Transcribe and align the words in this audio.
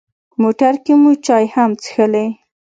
موټر 0.41 0.73
کې 0.83 0.93
مو 1.01 1.11
چای 1.25 1.45
هم 1.55 1.71
څښلې. 1.81 2.27